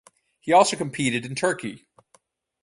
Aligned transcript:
He 0.39 0.51
also 0.51 0.75
competed 0.75 1.27
in 1.27 1.35
Turkey. 1.35 1.85